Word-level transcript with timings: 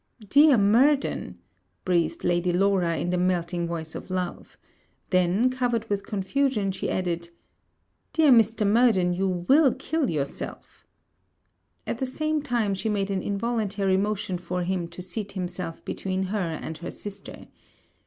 'Dear 0.29 0.57
Murden!' 0.57 1.37
breathed 1.85 2.23
Lady 2.23 2.51
Laura 2.51 2.97
in 2.97 3.11
the 3.11 3.19
melting 3.19 3.67
voice 3.67 3.93
of 3.93 4.09
love: 4.09 4.57
then, 5.11 5.47
covered 5.51 5.87
with 5.91 6.07
confusion, 6.07 6.71
she 6.71 6.89
added, 6.89 7.29
'Dear 8.11 8.31
Mr. 8.31 8.65
Murden, 8.65 9.13
you 9.13 9.27
will 9.47 9.75
kill 9.75 10.09
yourself!' 10.09 10.87
At 11.85 11.99
the 11.99 12.07
same 12.07 12.41
time, 12.41 12.73
she 12.73 12.89
made 12.89 13.11
an 13.11 13.21
involuntary 13.21 13.95
motion 13.95 14.39
for 14.39 14.63
him 14.63 14.87
to 14.87 15.03
seat 15.03 15.33
himself 15.33 15.85
between 15.85 16.23
her 16.23 16.49
and 16.51 16.79
her 16.79 16.89
sister. 16.89 17.45